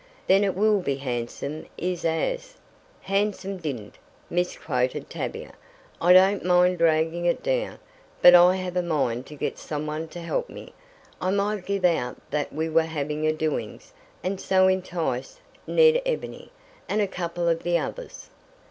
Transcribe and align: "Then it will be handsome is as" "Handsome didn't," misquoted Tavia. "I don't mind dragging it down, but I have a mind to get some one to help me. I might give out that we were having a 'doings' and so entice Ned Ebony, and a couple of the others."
"Then 0.25 0.43
it 0.43 0.55
will 0.55 0.79
be 0.79 0.95
handsome 0.95 1.67
is 1.77 2.03
as" 2.05 2.55
"Handsome 3.01 3.57
didn't," 3.57 3.99
misquoted 4.31 5.11
Tavia. 5.11 5.53
"I 6.01 6.11
don't 6.11 6.43
mind 6.43 6.79
dragging 6.79 7.25
it 7.25 7.43
down, 7.43 7.77
but 8.19 8.33
I 8.33 8.55
have 8.55 8.75
a 8.75 8.81
mind 8.81 9.27
to 9.27 9.35
get 9.35 9.59
some 9.59 9.85
one 9.85 10.07
to 10.07 10.19
help 10.19 10.49
me. 10.49 10.73
I 11.21 11.29
might 11.29 11.67
give 11.67 11.85
out 11.85 12.17
that 12.31 12.51
we 12.51 12.67
were 12.67 12.81
having 12.81 13.27
a 13.27 13.31
'doings' 13.31 13.93
and 14.23 14.41
so 14.41 14.67
entice 14.67 15.39
Ned 15.67 16.01
Ebony, 16.03 16.51
and 16.89 16.99
a 16.99 17.05
couple 17.07 17.47
of 17.47 17.61
the 17.61 17.77
others." 17.77 18.31